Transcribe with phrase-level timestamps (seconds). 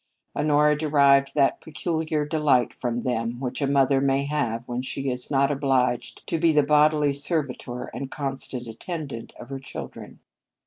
[0.35, 5.29] Honora derived that peculiar delight from them which a mother may have when she is
[5.29, 10.19] not obliged to be the bodily servitor and constant attendant of her children.